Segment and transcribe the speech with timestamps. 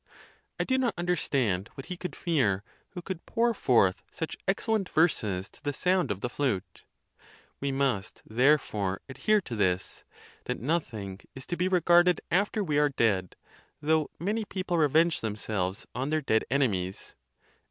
[0.59, 2.63] I do not understand what he could fear
[2.93, 6.85] who could pour forth such excellent verses to the sound of the flute.
[7.59, 10.03] We must, therefore, adhere to this,
[10.45, 13.35] that nothing is to be re garded after we are dead,
[13.79, 17.15] though many people revenge themselves on their dead enemies.